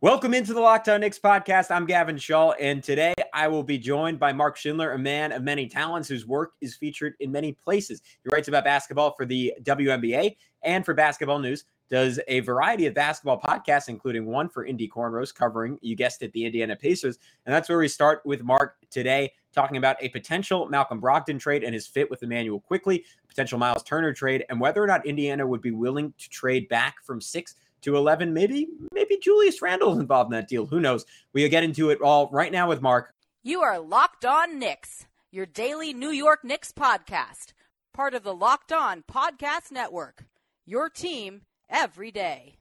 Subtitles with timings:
[0.00, 1.72] Welcome into the Locked On Knicks podcast.
[1.72, 5.42] I'm Gavin Shaw, and today I will be joined by Mark Schindler, a man of
[5.42, 8.00] many talents whose work is featured in many places.
[8.22, 12.94] He writes about basketball for the WNBA and for basketball news, does a variety of
[12.94, 17.18] basketball podcasts, including one for Indy Cornrows covering, you guessed it, the Indiana Pacers.
[17.44, 21.64] And that's where we start with Mark today, talking about a potential Malcolm Brogdon trade
[21.64, 25.44] and his fit with Immanuel Quickley, potential Miles Turner trade, and whether or not Indiana
[25.44, 28.32] would be willing to trade back from six to 11.
[28.32, 30.66] Maybe, maybe Julius Randle's involved in that deal.
[30.66, 31.04] Who knows?
[31.32, 33.14] We'll get into it all right now with Mark.
[33.42, 37.52] You are Locked On Knicks, your daily New York Knicks podcast,
[37.94, 40.24] part of the Locked On Podcast Network.
[40.66, 42.56] Your team every day.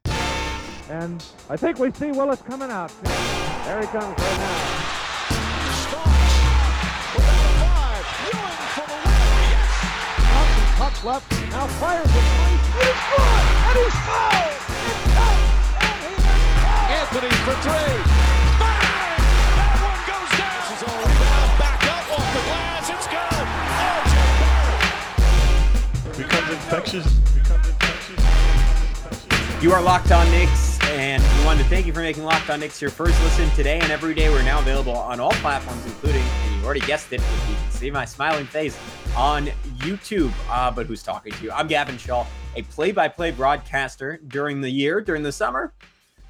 [0.89, 2.91] And I think we see Willis coming out.
[3.03, 5.06] There he comes right now.
[10.77, 12.12] Puck left, now fires it.
[12.13, 12.54] And
[12.86, 13.26] he's good!
[13.66, 14.62] And he's fouled!
[16.94, 17.98] Anthony for three.
[18.62, 19.17] Bang!
[19.58, 20.53] That one goes down.
[20.61, 21.50] This is all rebound.
[21.58, 22.94] Back up off the glass.
[22.94, 23.48] It's good.
[24.05, 24.14] RJ
[26.05, 26.17] Barrett.
[26.17, 27.09] becomes infectious.
[27.33, 28.22] Becomes infectious.
[29.02, 29.64] infectious.
[29.64, 32.59] You are Locked On Knicks, and we wanted to thank you for making Locked On
[32.59, 34.30] Knicks your first listen today and every day.
[34.30, 37.72] We're now available on all platforms, including, and you already guessed it, if you can
[37.72, 38.78] see my smiling face
[39.16, 39.50] on
[39.88, 40.33] YouTube.
[40.49, 41.52] Uh, but who's talking to you?
[41.53, 42.25] I'm Gavin Shaw,
[42.57, 45.73] a play-by-play broadcaster during the year, during the summer.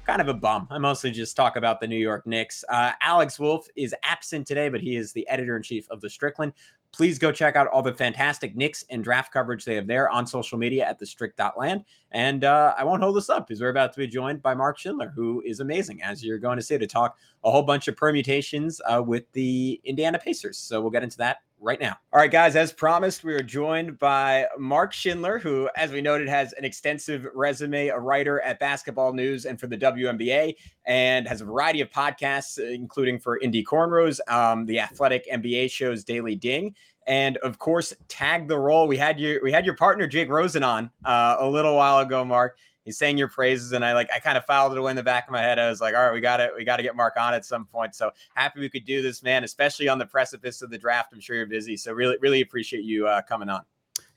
[0.06, 0.68] Kind of a bum.
[0.70, 2.64] I mostly just talk about the New York Knicks.
[2.68, 6.08] Uh, Alex Wolf is absent today, but he is the editor in chief of the
[6.08, 6.52] Strickland.
[6.92, 10.24] Please go check out all the fantastic Knicks and draft coverage they have there on
[10.24, 11.84] social media at the strict.land.
[12.12, 14.78] And uh, I won't hold this up because we're about to be joined by Mark
[14.78, 17.96] Schindler, who is amazing, as you're going to see, to talk a whole bunch of
[17.96, 20.58] permutations uh, with the Indiana Pacers.
[20.58, 21.96] So we'll get into that right now.
[22.12, 26.28] All right, guys, as promised, we are joined by Mark Schindler, who, as we noted,
[26.28, 30.54] has an extensive resume, a writer at Basketball News and for the WNBA,
[30.86, 36.04] and has a variety of podcasts, including for Indy Cornrows, um, the Athletic NBA shows
[36.04, 36.74] Daily Ding.
[37.06, 38.86] And of course, tag the role.
[38.86, 42.22] We had your we had your partner Jake Rosen on uh, a little while ago,
[42.22, 42.58] Mark.
[42.88, 45.02] He's saying your praises, and I like I kind of filed it away in the
[45.02, 45.58] back of my head.
[45.58, 46.52] I was like, all right, we got it.
[46.56, 47.94] We got to get Mark on at some point.
[47.94, 49.44] So happy we could do this, man.
[49.44, 51.12] Especially on the precipice of the draft.
[51.12, 53.60] I'm sure you're busy, so really, really appreciate you uh, coming on.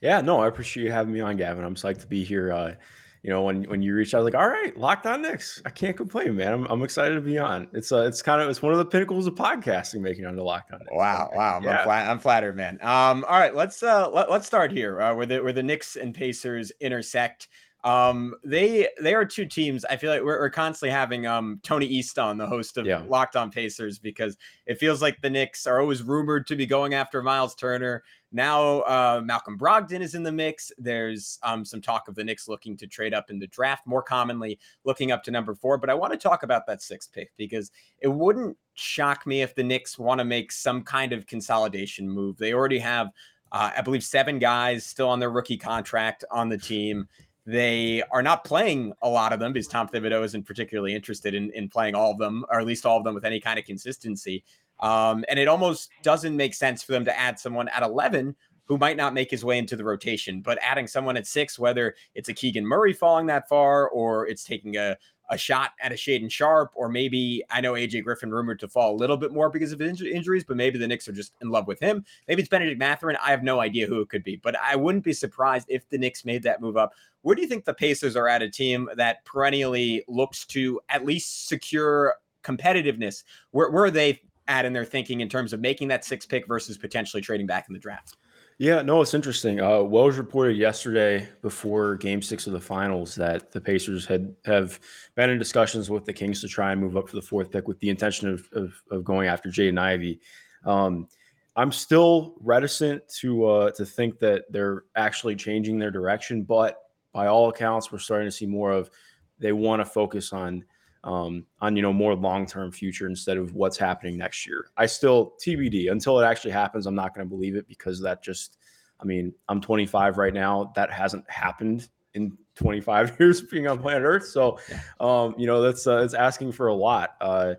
[0.00, 1.64] Yeah, no, I appreciate you having me on, Gavin.
[1.64, 2.50] I'm psyched to be here.
[2.50, 2.74] Uh,
[3.22, 5.62] you know, when when you reached out, like, all right, locked on Knicks.
[5.64, 6.52] I can't complain, man.
[6.52, 7.68] I'm, I'm excited to be on.
[7.72, 10.42] It's uh, it's kind of it's one of the pinnacles of podcasting, making on the
[10.42, 10.80] locked on.
[10.80, 10.90] Knicks.
[10.92, 11.84] Wow, wow, I'm, Yeah.
[11.84, 12.78] flat, I'm flattered, man.
[12.82, 15.94] Um, all right, let's uh let, let's start here uh, where the where the Knicks
[15.94, 17.46] and Pacers intersect.
[17.84, 19.84] Um, they they are two teams.
[19.84, 23.02] I feel like we're, we're constantly having um Tony East on, the host of Yeah.
[23.08, 26.94] Locked On Pacers, because it feels like the Knicks are always rumored to be going
[26.94, 28.04] after Miles Turner.
[28.30, 30.70] Now uh, Malcolm Brogdon is in the mix.
[30.78, 34.02] There's um, some talk of the Knicks looking to trade up in the draft, more
[34.02, 35.76] commonly looking up to number four.
[35.76, 39.54] But I want to talk about that sixth pick because it wouldn't shock me if
[39.54, 42.38] the Knicks want to make some kind of consolidation move.
[42.38, 43.08] They already have,
[43.50, 47.08] uh, I believe, seven guys still on their rookie contract on the team.
[47.44, 51.50] They are not playing a lot of them because Tom Thibodeau isn't particularly interested in,
[51.52, 53.64] in playing all of them, or at least all of them with any kind of
[53.64, 54.44] consistency.
[54.80, 58.36] Um, and it almost doesn't make sense for them to add someone at 11
[58.66, 61.94] who might not make his way into the rotation, but adding someone at six, whether
[62.14, 64.96] it's a Keegan Murray falling that far or it's taking a,
[65.30, 68.94] a shot at a Shaedon Sharpe, or maybe I know AJ Griffin rumored to fall
[68.94, 71.50] a little bit more because of inju- injuries, but maybe the Knicks are just in
[71.50, 72.04] love with him.
[72.28, 73.16] Maybe it's Benedict Mathurin.
[73.22, 75.98] I have no idea who it could be, but I wouldn't be surprised if the
[75.98, 76.92] Knicks made that move up.
[77.22, 81.04] Where do you think the Pacers are at a team that perennially looks to at
[81.04, 83.22] least secure competitiveness?
[83.52, 86.46] Where, where are they at in their thinking in terms of making that six pick
[86.46, 88.16] versus potentially trading back in the draft?
[88.58, 89.60] Yeah, no, it's interesting.
[89.60, 94.78] Uh, Wells reported yesterday before Game Six of the Finals that the Pacers had have
[95.14, 97.66] been in discussions with the Kings to try and move up for the fourth pick
[97.66, 100.20] with the intention of of, of going after Jaden Ivey.
[100.64, 101.08] Um,
[101.56, 106.78] I'm still reticent to uh, to think that they're actually changing their direction, but
[107.12, 108.90] by all accounts, we're starting to see more of
[109.38, 110.64] they want to focus on
[111.04, 114.66] um, on you know more long term future instead of what's happening next year.
[114.76, 116.86] I still TBD until it actually happens.
[116.86, 118.58] I'm not going to believe it because that just,
[119.00, 120.72] I mean, I'm 25 right now.
[120.76, 124.26] That hasn't happened in 25 years being on planet Earth.
[124.26, 124.58] So,
[125.00, 127.16] um, you know, that's uh, it's asking for a lot.
[127.20, 127.54] Uh,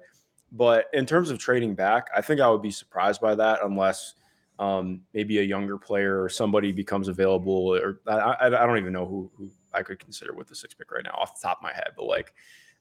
[0.51, 4.13] but in terms of trading back, I think I would be surprised by that unless
[4.59, 7.75] um, maybe a younger player or somebody becomes available.
[7.75, 10.75] Or I, I, I don't even know who, who I could consider with the six
[10.75, 11.89] pick right now off the top of my head.
[11.97, 12.35] But like,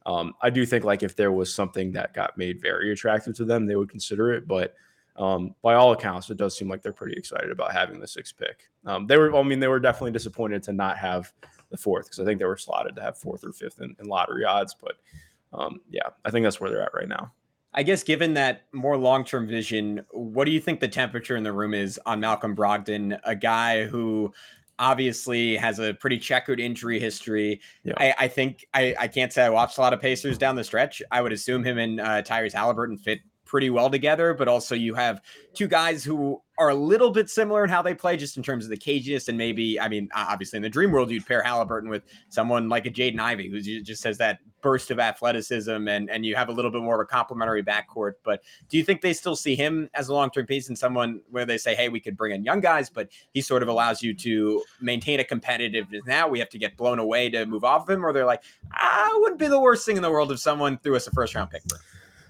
[0.07, 3.45] um, I do think like if there was something that got made very attractive to
[3.45, 4.47] them, they would consider it.
[4.47, 4.75] But
[5.17, 8.37] um, by all accounts, it does seem like they're pretty excited about having the sixth
[8.37, 8.71] pick.
[8.87, 11.33] Um, they were, I mean, they were definitely disappointed to not have
[11.71, 14.07] the fourth because I think they were slotted to have fourth or fifth in, in
[14.07, 14.75] lottery odds.
[14.75, 14.97] But
[15.53, 17.33] um, yeah, I think that's where they're at right now.
[17.75, 21.53] I guess given that more long-term vision, what do you think the temperature in the
[21.53, 24.33] room is on Malcolm Brogdon, a guy who
[24.79, 27.61] obviously has a pretty checkered injury history.
[27.85, 27.95] Yeah.
[27.97, 30.65] I, I, think I, I can't say I watched a lot of Pacers down the
[30.65, 31.03] stretch.
[31.11, 33.21] I would assume him and uh, Tyrese Halliburton fit
[33.53, 35.21] pretty well together, but also you have
[35.53, 38.65] two guys who are a little bit similar in how they play, just in terms
[38.65, 39.29] of the caginess.
[39.29, 42.87] And maybe, I mean, obviously in the dream world, you'd pair Halliburton with someone like
[42.87, 46.53] a Jaden Ivey, who just has that burst of athleticism, and and you have a
[46.53, 48.13] little bit more of a complementary backcourt.
[48.25, 51.21] But do you think they still see him as a long term piece and someone
[51.31, 54.03] where they say, hey, we could bring in young guys, but he sort of allows
[54.03, 56.07] you to maintain a competitiveness?
[56.07, 58.45] Now we have to get blown away to move off of him, or they're like,
[58.73, 61.35] ah, wouldn't be the worst thing in the world if someone threw us a first
[61.35, 61.61] round pick.
[61.69, 61.83] For him.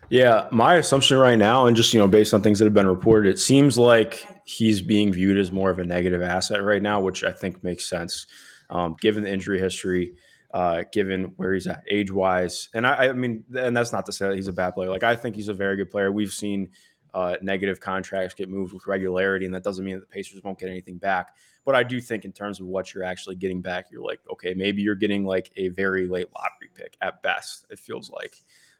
[0.09, 2.87] Yeah, my assumption right now, and just you know, based on things that have been
[2.87, 7.01] reported, it seems like he's being viewed as more of a negative asset right now,
[7.01, 8.27] which I think makes sense,
[8.71, 10.15] um, given the injury history,
[10.53, 12.69] uh, given where he's at age wise.
[12.75, 14.91] And I, I, mean, and that's not to say that he's a bad player.
[14.91, 16.13] Like I think he's a very good player.
[16.13, 16.71] We've seen
[17.15, 20.59] uh, negative contracts get moved with regularity, and that doesn't mean that the Pacers won't
[20.59, 21.35] get anything back.
[21.65, 24.53] But I do think in terms of what you're actually getting back, you're like, okay,
[24.53, 27.67] maybe you're getting like a very late lottery pick at best.
[27.71, 28.37] It feels like.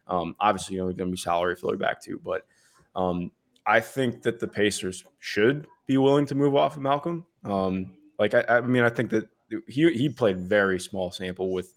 [0.09, 2.47] Um, obviously, you know, going to be salary filler back too, but
[2.95, 3.31] um,
[3.67, 7.25] I think that the Pacers should be willing to move off of Malcolm.
[7.45, 9.29] Um, like, I, I, mean, I think that
[9.67, 11.75] he he played very small sample with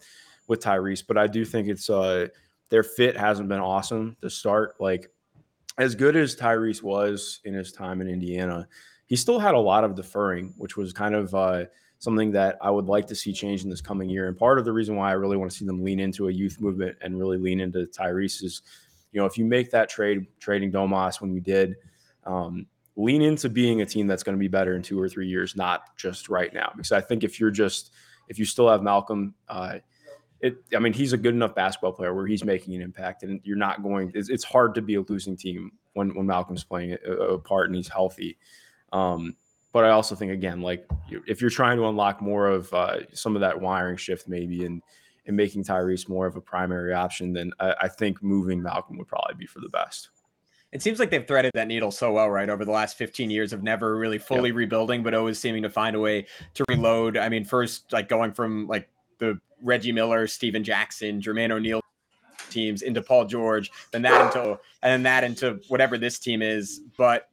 [0.48, 2.28] with Tyrese, but I do think it's uh,
[2.68, 4.76] their fit hasn't been awesome to start.
[4.80, 5.10] Like,
[5.78, 8.68] as good as Tyrese was in his time in Indiana,
[9.06, 11.64] he still had a lot of deferring, which was kind of uh,
[11.98, 14.28] something that I would like to see change in this coming year.
[14.28, 16.32] And part of the reason why I really want to see them lean into a
[16.32, 18.62] youth movement and really lean into Tyrese is,
[19.12, 21.76] you know, if you make that trade, trading Domas when you did,
[22.24, 22.66] um,
[22.96, 25.56] lean into being a team that's going to be better in two or three years,
[25.56, 26.70] not just right now.
[26.76, 27.92] Because I think if you're just,
[28.28, 29.78] if you still have Malcolm, uh,
[30.40, 33.40] it, I mean, he's a good enough basketball player where he's making an impact, and
[33.42, 34.12] you're not going.
[34.14, 37.68] It's, it's hard to be a losing team when when Malcolm's playing a, a part
[37.68, 38.36] and he's healthy.
[38.92, 39.36] Um,
[39.76, 43.36] but I also think again, like if you're trying to unlock more of uh, some
[43.36, 44.82] of that wiring shift, maybe and
[45.26, 49.06] and making Tyrese more of a primary option, then I, I, think moving Malcolm would
[49.06, 50.08] probably be for the best.
[50.72, 53.52] It seems like they've threaded that needle so well, right, over the last 15 years
[53.52, 54.56] of never really fully yep.
[54.56, 56.24] rebuilding, but always seeming to find a way
[56.54, 57.18] to reload.
[57.18, 58.88] I mean, first like going from like
[59.18, 61.82] the Reggie Miller, Stephen Jackson, Jermaine O'Neal
[62.48, 66.80] teams into Paul George, then that into and then that into whatever this team is,
[66.96, 67.28] but.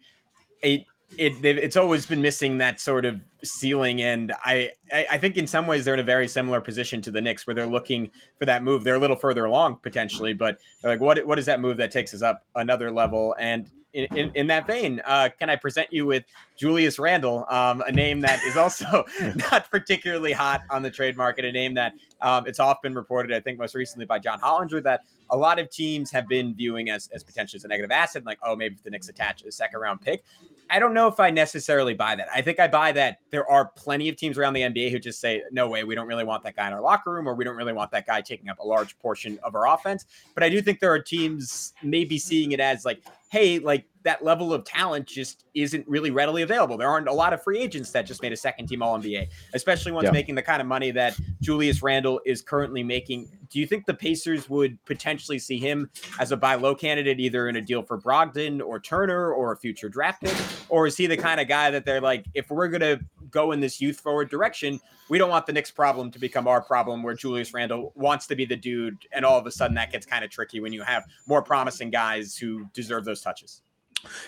[0.61, 0.85] It,
[1.17, 5.67] it it's always been missing that sort of ceiling and I, I think in some
[5.67, 8.63] ways they're in a very similar position to the Knicks where they're looking for that
[8.63, 8.83] move.
[8.83, 12.13] They're a little further along potentially but like what what is that move that takes
[12.13, 13.35] us up another level?
[13.39, 16.23] And in, in, in that vein uh, can I present you with
[16.57, 19.05] Julius Randle um, a name that is also
[19.51, 23.39] not particularly hot on the trade market a name that um, it's often reported I
[23.39, 27.09] think most recently by John Hollinger that a lot of teams have been viewing as,
[27.13, 30.01] as potentially as a negative asset like oh maybe the Knicks attach a second round
[30.01, 30.23] pick
[30.69, 32.27] I don't know if I necessarily buy that.
[32.33, 35.19] I think I buy that there are plenty of teams around the NBA who just
[35.19, 37.43] say, no way, we don't really want that guy in our locker room, or we
[37.43, 40.05] don't really want that guy taking up a large portion of our offense.
[40.33, 43.03] But I do think there are teams maybe seeing it as like,
[43.33, 46.77] hey, like that level of talent just isn't really readily available.
[46.77, 49.27] There aren't a lot of free agents that just made a second team All NBA,
[49.55, 50.11] especially ones yeah.
[50.11, 53.35] making the kind of money that Julius Randle is currently making.
[53.49, 55.89] Do you think the Pacers would potentially see him
[56.19, 59.57] as a buy low candidate, either in a deal for Brogdon or Turner or a
[59.57, 60.37] future draft pick?
[60.69, 62.99] Or is he the kind of guy that they're like, if we're going to
[63.33, 66.61] go in this youth forward direction, we don't want the Knicks problem to become our
[66.61, 68.97] problem where Julius Randle wants to be the dude.
[69.11, 71.89] And all of a sudden that gets kind of tricky when you have more promising
[71.89, 73.61] guys who deserve those touches.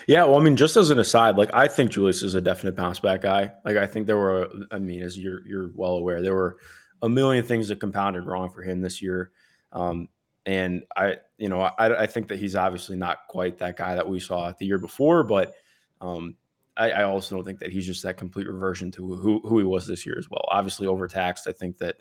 [0.06, 2.76] Yeah, well, I mean, just as an aside, like I think Julius is a definite
[2.76, 3.52] bounce back guy.
[3.64, 6.56] Like I think there were, I mean, as you're you're well aware, there were
[7.02, 9.32] a million things that compounded wrong for him this year.
[9.72, 10.08] Um,
[10.46, 14.08] and I, you know, I, I think that he's obviously not quite that guy that
[14.08, 15.54] we saw the year before, but
[16.00, 16.36] um,
[16.76, 19.64] I, I, also don't think that he's just that complete reversion to who who he
[19.64, 20.44] was this year as well.
[20.48, 21.48] Obviously, overtaxed.
[21.48, 21.96] I think that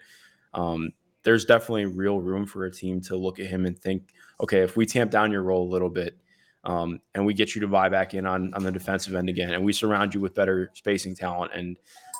[0.53, 0.91] um,
[1.23, 4.77] there's definitely real room for a team to look at him and think, okay, if
[4.77, 6.17] we tamp down your role a little bit
[6.65, 9.53] um, and we get you to buy back in on on the defensive end again,
[9.53, 11.77] and we surround you with better spacing talent, and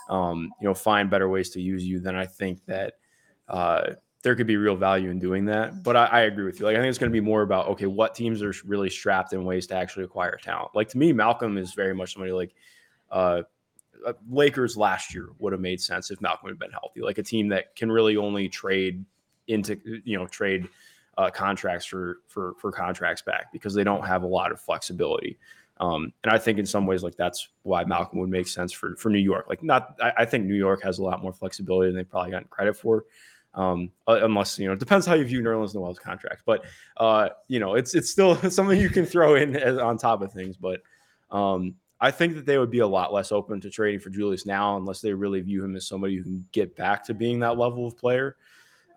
[0.10, 2.00] um, you know find better ways to use you.
[2.00, 2.94] Then I think that
[3.48, 3.92] uh,
[4.26, 5.84] there could be real value in doing that.
[5.84, 6.66] But I, I agree with you.
[6.66, 9.34] Like I think it's going to be more about okay, what teams are really strapped
[9.34, 10.72] in ways to actually acquire talent.
[10.74, 12.56] Like to me, Malcolm is very much somebody like.
[13.12, 13.44] Uh,
[14.04, 17.24] uh Lakers last year would have made sense if Malcolm had been healthy, like a
[17.24, 19.06] team that can really only trade
[19.48, 20.68] into, you know, trade
[21.20, 25.38] uh, contracts for for for contracts back because they don't have a lot of flexibility.
[25.78, 28.96] Um, and I think in some ways, like that's why Malcolm would make sense for
[28.96, 29.46] for New York.
[29.48, 32.32] Like, not I, I think New York has a lot more flexibility than they've probably
[32.32, 33.06] gotten credit for.
[33.56, 36.66] Um, uh, unless you know, it depends how you view Nerlens Noel's contract, but
[36.98, 40.34] uh, you know, it's it's still something you can throw in as, on top of
[40.34, 40.58] things.
[40.58, 40.82] But
[41.32, 44.46] um, I think that they would be a lot less open to trading for Julius
[44.46, 47.58] now unless they really view him as somebody who can get back to being that
[47.58, 48.36] level of player.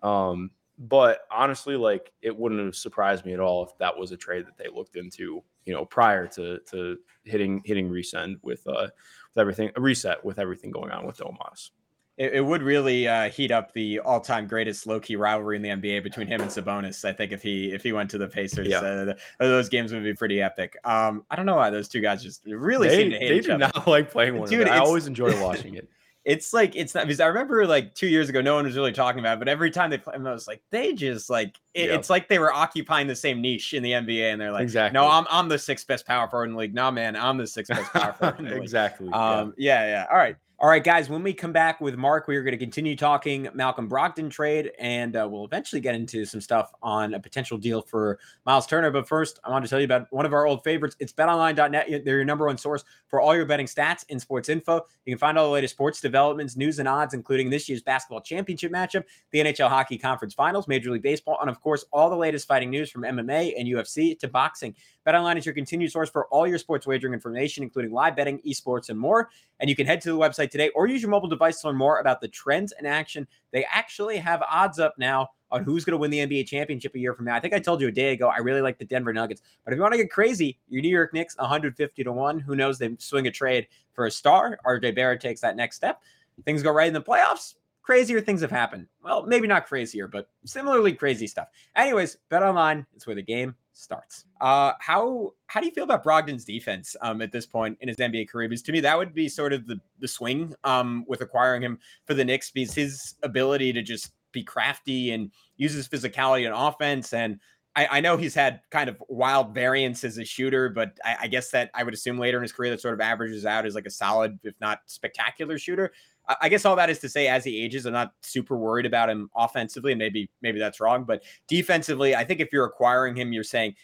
[0.03, 4.17] Um, but honestly, like it wouldn't have surprised me at all if that was a
[4.17, 8.87] trade that they looked into, you know, prior to to hitting hitting resend with uh
[9.33, 11.71] with everything reset with everything going on with Domas.
[12.19, 16.03] It, it would really uh, heat up the all-time greatest low-key rivalry in the NBA
[16.03, 17.03] between him and Sabonis.
[17.05, 18.79] I think if he if he went to the Pacers, Yeah.
[18.81, 20.75] uh, those games would be pretty epic.
[20.83, 23.35] Um, I don't know why those two guys just really They, seem to hate they
[23.37, 23.71] each do other.
[23.73, 24.67] not like playing one Dude.
[24.67, 25.87] I always enjoy watching it.
[26.25, 28.91] it's like it's not because I remember like two years ago, no one was really
[28.91, 31.87] talking about it, but every time they play, I was like, they just like it,
[31.89, 31.95] Yeah.
[31.95, 34.93] it's like they were occupying the same niche in the NBA, and they're like, Exactly.
[34.99, 36.73] no, I'm I'm the sixth best power forward in the league.
[36.75, 38.63] No, man, I'm the sixth best power forward in the league.
[38.63, 39.07] exactly.
[39.07, 39.15] yeah.
[39.39, 40.05] Um, yeah, yeah.
[40.11, 40.35] All right.
[40.61, 41.07] All right, guys.
[41.07, 44.73] When we come back with Mark, we are going to continue talking Malcolm Brogdon trade,
[44.77, 48.91] and uh, we'll eventually get into some stuff on a potential deal for Miles Turner.
[48.91, 50.97] But first, I want to tell you about one of our old favorites.
[50.99, 52.03] It's betonline.net.
[52.03, 54.81] They're your number one source for all your betting stats and sports info.
[55.05, 58.19] You can find all the latest sports developments, news, and odds, including this year's basketball
[58.19, 62.17] championship matchup, the NHL Hockey Conference Finals, Major League Baseball, and of course, all the
[62.17, 64.75] latest fighting news from MMA and UFC to boxing.
[65.07, 68.89] BetOnline is your continued source for all your sports wagering information, including live betting, esports,
[68.89, 69.29] and more.
[69.59, 71.77] And you can head to the website today or use your mobile device to learn
[71.77, 73.27] more about the trends and action.
[73.51, 76.99] They actually have odds up now on who's going to win the NBA championship a
[76.99, 77.35] year from now.
[77.35, 79.41] I think I told you a day ago, I really like the Denver Nuggets.
[79.65, 82.39] But if you want to get crazy, your New York Knicks, 150 to 1.
[82.39, 82.77] Who knows?
[82.77, 84.59] They swing a trade for a star.
[84.65, 86.01] RJ Barrett takes that next step.
[86.45, 87.55] Things go right in the playoffs.
[87.81, 88.85] Crazier things have happened.
[89.03, 91.47] Well, maybe not crazier, but similarly crazy stuff.
[91.75, 92.85] Anyways, bet online.
[92.95, 94.25] It's where the game starts.
[94.41, 97.97] Uh, how how do you feel about Brogdon's defense um, at this point in his
[97.97, 98.49] NBA career?
[98.49, 101.79] Because to me, that would be sort of the the swing um, with acquiring him
[102.05, 106.67] for the Knicks, because his ability to just be crafty and use his physicality on
[106.67, 107.39] offense and
[107.75, 111.27] I, I know he's had kind of wild variance as a shooter, but I, I
[111.27, 113.75] guess that I would assume later in his career that sort of averages out as
[113.75, 115.93] like a solid, if not spectacular shooter.
[116.41, 119.09] I, guess all that is to say, as he ages, I'm not super worried about
[119.09, 123.33] him offensively, and maybe maybe that's wrong, but defensively, I think if you're acquiring him,
[123.33, 123.75] you're saying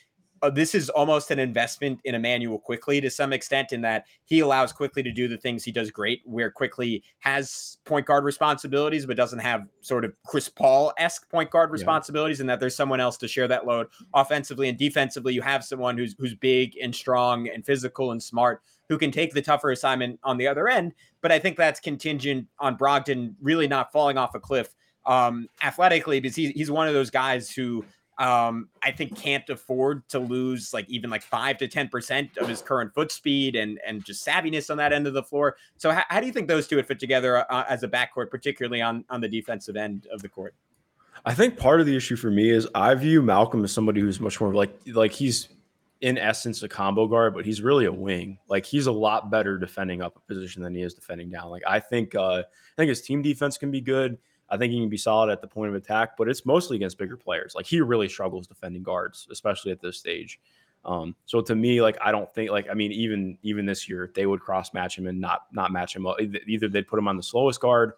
[0.46, 4.40] uh, this is almost an investment in Immanuel Quickley to some extent, in that he
[4.42, 9.06] allows Quickley to do the things he does great, where quickly has point guard responsibilities,
[9.06, 13.00] but doesn't have sort of Chris Paul esque point guard responsibilities, and that there's someone
[13.00, 15.34] else to share that load offensively and defensively.
[15.34, 19.34] You have someone who's who's big and strong and physical and smart who can take
[19.34, 20.94] the tougher assignment on the other end.
[21.22, 24.70] But I think that's contingent on Brogdon really not falling off a cliff
[25.08, 27.84] um, athletically, because he's he's one of those guys who
[28.18, 32.48] um, I think can't afford to lose like even like five to ten percent of
[32.48, 35.58] his current foot speed and and just savviness on that end of the floor.
[35.78, 38.30] So how, how do you think those two would fit together uh, as a backcourt,
[38.30, 40.56] particularly on on the defensive end of the court?
[41.26, 44.20] I think part of the issue for me is I view Malcolm as somebody who's
[44.20, 45.50] much more like like he's
[46.02, 48.38] in essence a combo guard, but he's really a wing.
[48.48, 51.50] Like he's a lot better defending up a position than he is defending down.
[51.50, 54.18] Like I think uh, I think his team defense can be good.
[54.50, 56.98] I think he can be solid at the point of attack, but it's mostly against
[56.98, 57.54] bigger players.
[57.56, 60.40] Like he really struggles defending guards, especially at this stage.
[60.86, 64.12] Um, so to me, like I don't think like I mean even even this year
[64.14, 66.18] they would cross match him and not not match him up.
[66.22, 67.94] Either they'd put him on the slowest guard,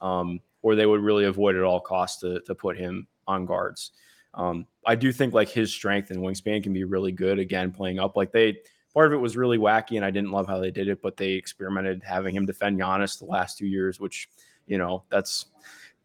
[0.00, 3.92] um, or they would really avoid at all costs to to put him on guards.
[4.34, 7.38] Um, I do think like his strength and wingspan can be really good.
[7.38, 8.58] Again, playing up like they
[8.92, 11.16] part of it was really wacky, and I didn't love how they did it, but
[11.16, 14.28] they experimented having him defend Giannis the last two years, which
[14.66, 15.46] you know that's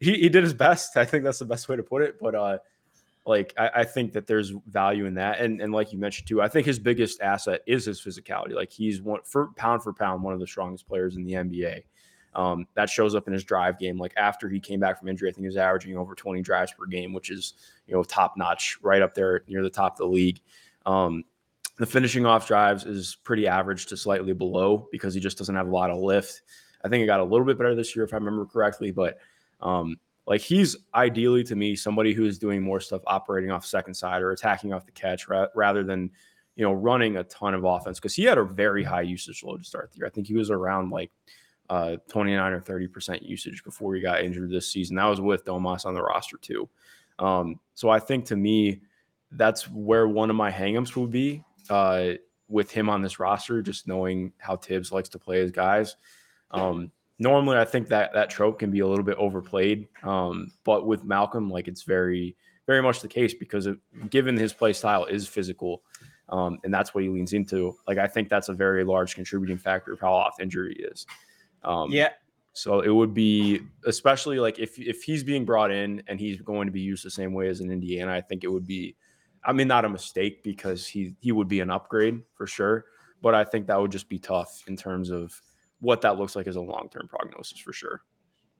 [0.00, 0.96] he, he did his best.
[0.96, 2.18] I think that's the best way to put it.
[2.20, 2.58] But uh,
[3.26, 6.40] like I, I think that there's value in that, and and like you mentioned too,
[6.40, 8.54] I think his biggest asset is his physicality.
[8.54, 11.82] Like he's one for pound for pound one of the strongest players in the NBA.
[12.34, 13.98] Um, that shows up in his drive game.
[13.98, 16.72] Like after he came back from injury, I think he was averaging over 20 drives
[16.72, 17.54] per game, which is
[17.86, 20.40] you know top notch, right up there near the top of the league.
[20.86, 21.24] Um,
[21.78, 25.68] the finishing off drives is pretty average to slightly below because he just doesn't have
[25.68, 26.42] a lot of lift.
[26.84, 29.18] I think it got a little bit better this year if I remember correctly, but
[29.60, 33.94] um, like he's ideally to me somebody who is doing more stuff operating off second
[33.94, 36.10] side or attacking off the catch ra- rather than
[36.54, 39.58] you know running a ton of offense because he had a very high usage load
[39.58, 40.06] to start the year.
[40.06, 41.10] I think he was around like
[41.70, 44.96] uh, 29 or 30 percent usage before he got injured this season.
[44.96, 46.68] That was with Domas on the roster too.
[47.18, 48.82] Um, so I think to me
[49.32, 52.12] that's where one of my hangups would be uh,
[52.48, 55.96] with him on this roster, just knowing how Thibs likes to play his guys.
[56.50, 60.86] Um, normally, I think that that trope can be a little bit overplayed, um, but
[60.86, 63.78] with Malcolm, like it's very, very much the case because of,
[64.10, 65.82] given his play style is physical,
[66.28, 67.76] um, and that's what he leans into.
[67.86, 71.06] Like I think that's a very large contributing factor of how off injury is.
[71.64, 72.10] Um, Yeah,
[72.52, 76.66] So it would be especially like if if he's being brought in and he's going
[76.66, 78.96] to be used the same way as in Indiana, I think it would be
[79.44, 82.84] I mean not a mistake because he he would be an upgrade for sure,
[83.22, 85.40] but I think that would just be tough in terms of
[85.80, 88.02] what that looks like as a long-term prognosis for sure.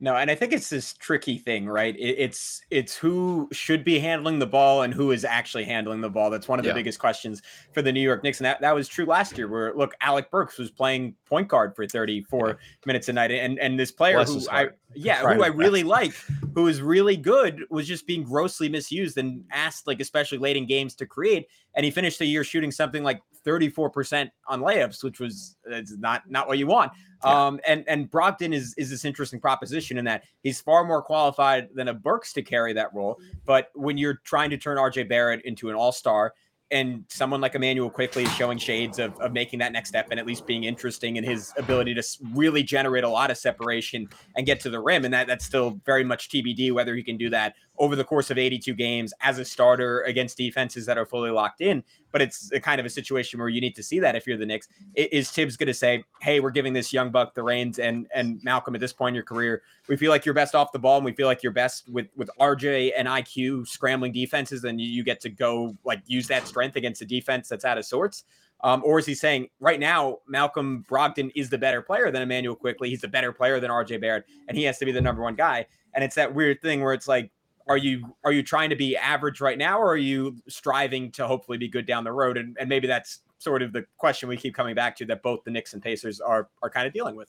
[0.00, 1.96] No, and I think it's this tricky thing, right?
[1.98, 6.30] It's it's who should be handling the ball and who is actually handling the ball.
[6.30, 6.75] That's one of the Yeah.
[6.76, 9.48] biggest questions for the New York Knicks, and that, that was true last year.
[9.48, 13.78] Where look, Alec Burks was playing point guard for 34 minutes a night, and and
[13.78, 16.14] this player Bless who I yeah, who I really like,
[16.54, 20.66] who is really good, was just being grossly misused and asked like especially late in
[20.66, 25.04] games to create, and he finished the year shooting something like 34 percent on layups,
[25.04, 26.92] which was it's not not what you want.
[27.25, 27.47] Yeah.
[27.47, 31.68] Um, and and Brogdon is is this interesting proposition in that he's far more qualified
[31.75, 33.18] than a Burks to carry that role.
[33.44, 36.35] But when you're trying to turn RJ Barrett into an all star,
[36.70, 40.20] and someone like Immanuel Quickley is showing shades of, of making that next step and
[40.20, 42.02] at least being interesting in his ability to
[42.34, 45.04] really generate a lot of separation and get to the rim.
[45.04, 48.30] And that that's still very much TBD whether he can do that over the course
[48.30, 51.82] of 82 games as a starter against defenses that are fully locked in.
[52.11, 54.47] But it's kind of a situation where you need to see that if you're the
[54.47, 54.68] Knicks.
[54.94, 58.42] Is Thibs going to say, "Hey, we're giving this young buck the reins," and and
[58.42, 60.97] Malcolm at this point in your career, we feel like you're best off the ball,
[60.97, 64.88] and we feel like you're best with with RJ and IQ scrambling defenses, and you,
[64.88, 68.25] you get to go like use that strength against a defense that's out of sorts.
[68.62, 72.56] Um, or is he saying right now Malcolm Brogdon is the better player than Immanuel
[72.56, 72.90] Quickley?
[72.90, 75.35] He's the better player than RJ Barrett, and he has to be the number one
[75.35, 75.66] guy.
[75.94, 77.30] And it's that weird thing where it's like,
[77.68, 81.26] are you are you trying to be average right now, or are you striving to
[81.26, 82.37] hopefully be good down the road?
[82.37, 85.44] And, and maybe that's sort of the question we keep coming back to that both
[85.44, 87.28] the Knicks and Pacers are are kind of dealing with.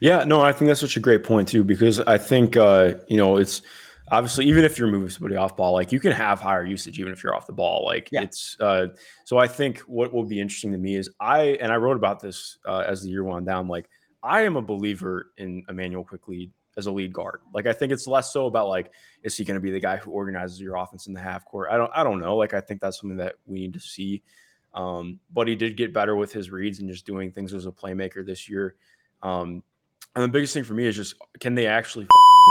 [0.00, 3.16] Yeah, no, I think that's such a great point too, because I think uh, you
[3.16, 3.62] know it's
[4.12, 7.12] obviously even if you're moving somebody off ball, like you can have higher usage even
[7.12, 7.84] if you're off the ball.
[7.84, 8.22] Like Yeah.
[8.22, 8.88] it's uh,
[9.24, 12.20] so I think what will be interesting to me is I and I wrote about
[12.20, 13.66] this uh, as the year wound down.
[13.66, 13.88] Like
[14.22, 17.40] I am a believer in Immanuel Quickley as a lead guard.
[17.52, 18.90] Like I think it's less so about like
[19.22, 21.68] is he going to be the guy who organizes your offense in the half court?
[21.70, 22.36] I don't I don't know.
[22.36, 24.22] Like I think that's something that we need to see.
[24.74, 27.70] Um, but he did get better with his reads and just doing things as a
[27.70, 28.74] playmaker this year.
[29.22, 29.62] Um,
[30.16, 32.06] and the biggest thing for me is just can they actually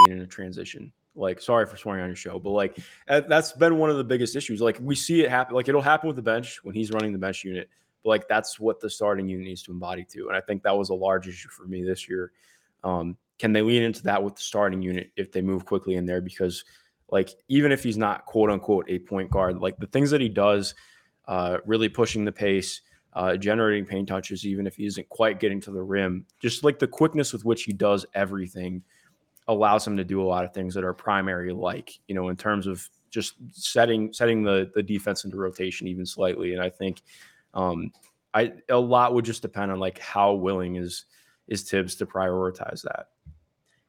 [0.08, 0.92] lean in a transition?
[1.16, 4.36] Like, sorry for swearing on your show, but like that's been one of the biggest
[4.36, 4.62] issues.
[4.62, 5.56] Like we see it happen.
[5.56, 7.70] Like it'll happen with the bench when he's running the bench unit.
[8.04, 10.28] But like that's what the starting unit needs to embody to.
[10.28, 12.32] And I think that was a large issue for me this year.
[12.84, 16.06] Um, can they lean into that with the starting unit if they move Quickley in
[16.06, 16.22] there?
[16.22, 16.64] Because
[17.10, 20.30] like even if he's not quote unquote a point guard, like the things that he
[20.30, 20.76] does,
[21.28, 22.82] uh, really pushing the pace,
[23.14, 26.80] uh, generating paint touches, even if he isn't quite getting to the rim, just like
[26.80, 28.82] the quickness with which he does everything
[29.48, 32.38] allows him to do a lot of things that are primary like, you know, in
[32.38, 36.54] terms of just setting setting the the defense into rotation even slightly.
[36.54, 37.02] And I think
[37.54, 37.92] um
[38.34, 41.06] I a lot would just depend on like how willing is
[41.48, 43.08] is Thibs to prioritize that.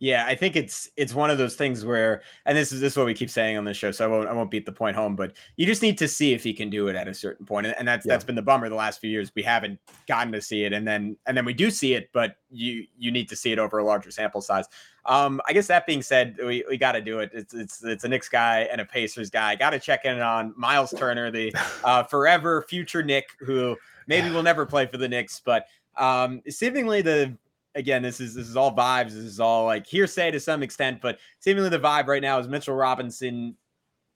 [0.01, 2.97] Yeah, I think it's it's one of those things where, and this is this is
[2.97, 4.97] what we keep saying on the show, so I won't I won't beat the point
[4.97, 7.47] home, but you just need to see if he can do it at a certain
[7.47, 8.13] point, and, and that's Yeah.
[8.13, 9.31] that's been the bummer the last few years.
[9.35, 9.79] We haven't
[10.09, 13.13] gotten to see it, and then and then we do see it, but you you
[13.13, 14.67] need to see it over a larger sample size.
[15.07, 17.31] Um, I guess that being said, we, we got to do it.
[17.33, 19.55] It's it's it's a Knicks guy and a Pacers guy.
[19.55, 21.55] Got to check in on Miles Turner, the
[21.85, 23.77] uh, forever future Nick, who
[24.07, 27.37] maybe will never play for the Knicks, but um, seemingly the
[27.75, 29.11] again, this is this is all vibes.
[29.11, 32.49] This is all like hearsay to some extent, but seemingly the vibe right now is
[32.49, 33.57] Mitchell Robinson.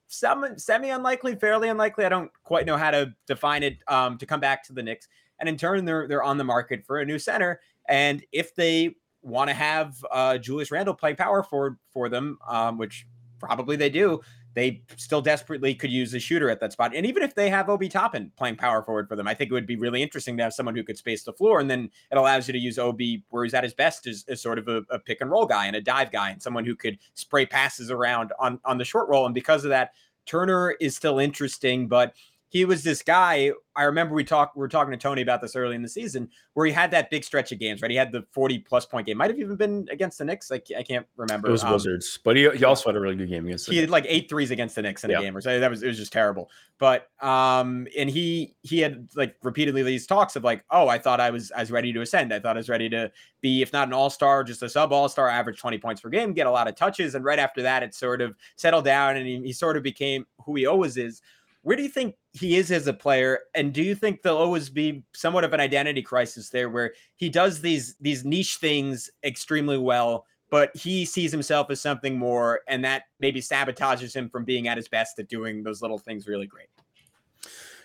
[0.07, 2.05] Some semi unlikely, fairly unlikely.
[2.05, 3.77] I don't quite know how to define it.
[3.87, 5.07] Um, to come back to the Knicks,
[5.39, 7.59] and in turn, they're they're on the market for a new center.
[7.87, 12.77] And if they want to have uh, Julius Randle play power forward for them, um,
[12.77, 13.05] which
[13.39, 14.21] probably they do,
[14.55, 16.95] they still desperately could use a shooter at that spot.
[16.95, 19.53] And even if they have Obi Toppin playing power forward for them, I think it
[19.53, 21.59] would be really interesting to have someone who could space the floor.
[21.59, 24.41] And then it allows you to use Obi where he's at his best as, as
[24.41, 26.75] sort of a, a pick and roll guy and a dive guy and someone who
[26.75, 29.25] could spray passes around on, on the short roll.
[29.25, 29.93] And because of that,
[30.25, 32.13] Turner is still interesting, but
[32.49, 33.51] he was this guy.
[33.75, 36.29] I remember we talked, we were talking to Tony about this early in the season
[36.53, 37.89] where he had that big stretch of games, right?
[37.91, 39.17] He had the 40 plus point game.
[39.17, 40.51] Might have even been against the Knicks.
[40.51, 41.47] Like I can't remember.
[41.47, 43.67] It was Um, Wizards, but he, he also had a really good game against.
[43.67, 45.59] the he had like eight threes against the Knicks in a game or so.
[45.59, 46.49] That was it was just terrible.
[46.79, 51.19] But um, and he he had like repeatedly these talks of like, oh, I thought
[51.21, 52.33] I was I was ready to ascend.
[52.33, 54.91] I thought I was ready to be, if not an all star, just a sub
[54.91, 57.15] all star, average twenty points per game, get a lot of touches.
[57.15, 60.25] And right after that, it sort of settled down, and he, he sort of became
[60.45, 61.21] who he always is.
[61.61, 63.39] Where do you think he is as a player?
[63.55, 67.29] And do you think there'll always be somewhat of an identity crisis there where he
[67.29, 72.83] does these these niche things extremely well, but he sees himself as something more, and
[72.85, 76.47] that maybe sabotages him from being at his best at doing those little things really
[76.47, 76.67] great.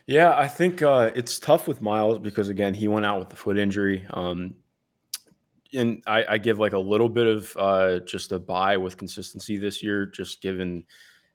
[0.06, 3.36] Yeah, I think uh, it's tough with Miles because again, he went out with the
[3.36, 4.04] foot injury.
[4.10, 4.54] Um,
[5.72, 9.56] and I, I give like a little bit of uh, just a buy with consistency
[9.56, 10.84] this year, just given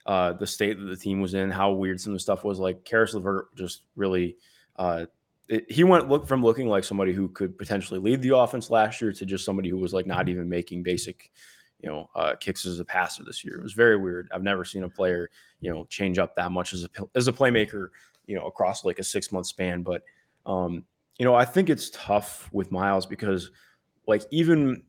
[0.06, 2.58] uh, the state that the team was in, how weird some of the stuff was.
[2.58, 4.36] Like Caris LeVert just really,
[4.76, 5.06] uh,
[5.48, 9.00] it, he went look from looking like somebody who could potentially lead the offense last
[9.00, 11.30] year to just somebody who was like not even making basic,
[11.80, 13.58] you know, uh, kicks as a passer this year.
[13.58, 14.28] It was very weird.
[14.32, 15.28] I've never seen a player,
[15.60, 17.88] you know, change up that much as a as a playmaker,
[18.26, 19.82] you know, across like a six month span.
[19.82, 20.02] But,
[20.46, 20.84] um,
[21.18, 23.50] you know, I think it's tough with Miles because,
[24.06, 24.82] like, even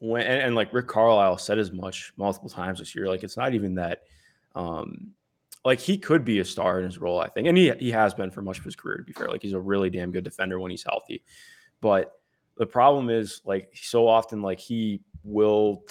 [0.00, 3.36] when and, and like Rick Carlisle said as much multiple times this year, like it's
[3.36, 4.02] not even that
[4.58, 5.12] um,
[5.64, 8.12] like he could be a star in his role, I think, and he he has
[8.12, 8.96] been for much of his career.
[8.96, 11.22] To be fair, like he's a really damn good defender when he's healthy.
[11.80, 12.12] But
[12.56, 15.84] the problem is, like so often, like he will.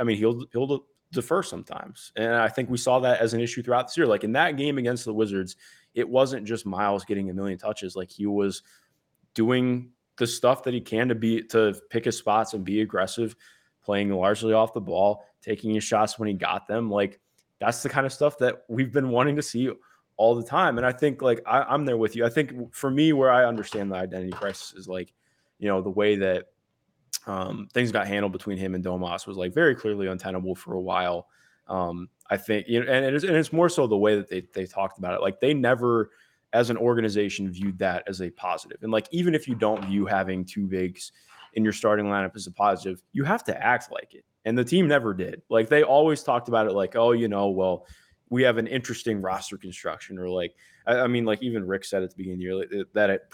[0.00, 3.62] I mean, he'll he'll defer sometimes, and I think we saw that as an issue
[3.62, 4.06] throughout this year.
[4.06, 5.56] Like in that game against the Wizards,
[5.94, 7.96] it wasn't just Miles getting a million touches.
[7.96, 8.62] Like he was
[9.34, 13.34] doing the stuff that he can to be to pick his spots and be aggressive,
[13.82, 16.88] playing largely off the ball, taking his shots when he got them.
[16.88, 17.18] Like
[17.62, 19.70] that's the kind of stuff that we've been wanting to see
[20.16, 20.78] all the time.
[20.78, 22.26] And I think like I, am there with you.
[22.26, 25.12] I think for me, where I understand the identity crisis is like,
[25.60, 26.46] you know, the way that
[27.26, 30.80] um, things got handled between him and Domas was like very clearly untenable for a
[30.80, 31.28] while.
[31.68, 34.28] Um, I think, you know, and, it is, and it's more so the way that
[34.28, 35.20] they they talked about it.
[35.20, 36.10] Like they never,
[36.52, 38.78] as an organization, viewed that as a positive.
[38.82, 41.12] And like even if you don't view having two bigs
[41.54, 44.24] in your starting lineup as a positive, you have to act like it.
[44.44, 45.42] And the team never did.
[45.48, 47.86] Like they always talked about it like, oh, you know, well,
[48.28, 50.54] we have an interesting roster construction, or like,
[50.86, 53.30] I, mean, like even Rick said at the beginning of the year that it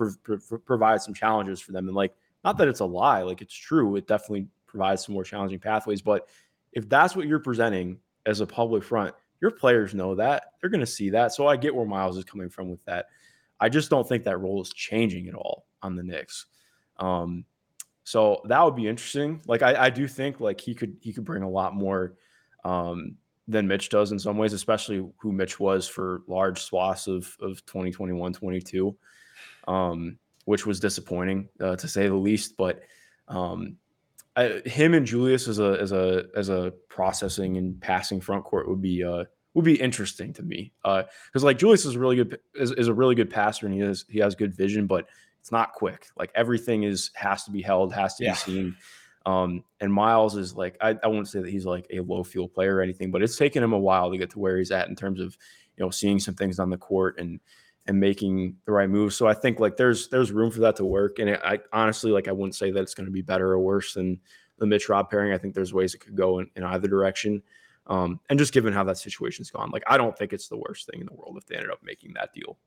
[0.67, 1.87] provides some challenges for them.
[1.87, 3.97] And like, not that it's a lie, like it's true.
[3.97, 6.03] It definitely provides some more challenging pathways.
[6.03, 6.29] But
[6.73, 10.53] if that's what you're presenting as a public front, your players know that.
[10.61, 11.33] They're going to see that.
[11.33, 13.07] So I get where Miles is coming from with that.
[13.61, 16.47] I just don't think that role is changing at all on the Knicks.
[16.99, 17.45] Um,
[18.09, 19.43] so that would be interesting.
[19.47, 22.15] Like I, I do think like he could he could bring a lot more
[22.65, 23.17] um,
[23.47, 27.63] than Mitch does in some ways, especially who Mitch was for large swaths of of
[27.67, 28.97] 2021, 22,
[29.69, 32.57] um, which was disappointing uh, to say the least.
[32.57, 32.81] But
[33.29, 33.77] um,
[34.37, 38.71] I, him and Julius as a as a as a processing and passing front court
[38.71, 42.17] would be uh, would be interesting to me because uh, like Julius is a really
[42.17, 45.09] good is, is a really good passer and he has he has good vision, but
[45.41, 46.07] it's not quick.
[46.17, 48.33] Like everything is has to be held, has to yeah.
[48.33, 48.77] be seen.
[49.27, 52.49] Um, and Miles is like I, I won't say that he's like a low fuel
[52.49, 54.89] player or anything, but it's taken him a while to get to where he's at
[54.89, 55.37] in terms of
[55.77, 57.41] you know seeing some things on the court and
[57.87, 59.17] and making the right moves.
[59.17, 61.19] So I think like there's there's room for that to work.
[61.19, 63.95] And I honestly like I wouldn't say that it's going to be better or worse
[63.95, 64.21] than
[64.59, 65.33] the Mitch Rob pairing.
[65.33, 67.43] I think there's ways it could go in, in either direction.
[67.87, 70.87] Um, and just given how that situation's gone, like I don't think it's the worst
[70.87, 72.59] thing in the world if they ended up making that deal.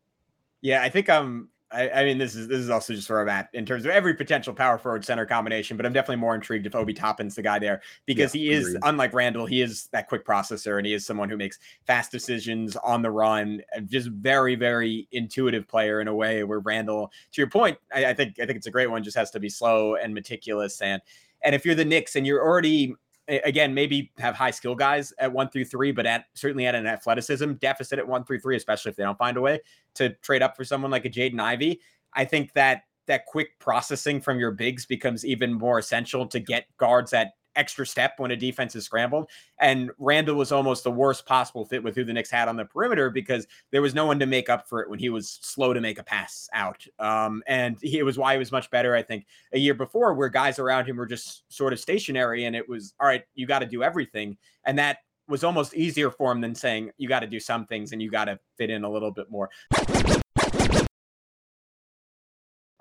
[0.61, 3.29] Yeah, I think I'm I, I, mean, this is this is also just where I'm
[3.29, 5.77] at in terms of every potential power forward center combination.
[5.77, 8.67] But I'm definitely more intrigued if Obi Toppin's the guy there because yeah, he is
[8.67, 8.81] agreed.
[8.83, 12.75] unlike Randle, He is that quick processor, and he is someone who makes fast decisions
[12.77, 13.61] on the run.
[13.73, 18.07] And just very, very intuitive player in a way where Randle, to your point, I,
[18.07, 19.03] I think I think it's a great one.
[19.03, 21.01] Just has to be slow and meticulous, and
[21.43, 22.95] and if you're the Knicks and you're already
[23.27, 26.87] again, maybe have high skill guys at one through three, but at certainly at an
[26.87, 29.59] athleticism deficit at one through three, especially if they don't find a way
[29.95, 31.79] to trade up for someone like a Jaden Ivey.
[32.13, 36.65] I think that that quick processing from your bigs becomes even more essential to get
[36.77, 39.29] guards at extra step when a defense is scrambled.
[39.59, 42.65] And Randle was almost the worst possible fit with who the Knicks had on the
[42.65, 45.73] perimeter because there was no one to make up for it when he was slow
[45.73, 46.85] to make a pass out.
[46.99, 50.13] Um, and he, it was why he was much better, I think, a year before,
[50.13, 53.45] where guys around him were just sort of stationary and it was, all right, you
[53.45, 54.37] got to do everything.
[54.65, 57.91] And that was almost easier for him than saying, you got to do some things
[57.91, 59.49] and you got to fit in a little bit more.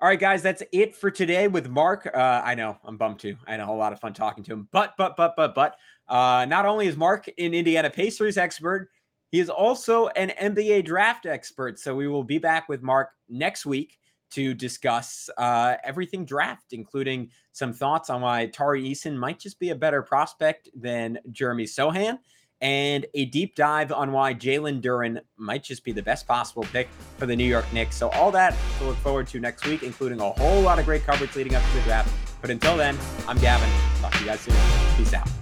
[0.01, 2.09] All right, guys, that's it for today with Mark.
[2.11, 3.35] Uh, I know I'm bummed too.
[3.45, 4.67] I had a whole lot of fun talking to him.
[4.71, 5.75] But, but, but, but, but,
[6.07, 8.89] uh, not only is Mark an Indiana Pacers expert,
[9.29, 11.77] he is also an NBA draft expert.
[11.77, 13.99] So we will be back with Mark next week
[14.31, 19.69] to discuss uh, everything draft, including some thoughts on why Tari Eason might just be
[19.69, 22.17] a better prospect than Jeremy Sochan
[22.61, 26.87] and a deep dive on why Jalen Duren might just be the best possible pick
[27.17, 27.95] for the New York Knicks.
[27.95, 31.03] So, all that to look forward to next week, including a whole lot of great
[31.03, 32.11] coverage leading up to the draft.
[32.41, 32.97] But until then,
[33.27, 33.69] I'm Gavin.
[34.01, 34.55] Talk to you guys soon.
[34.97, 35.40] Peace out.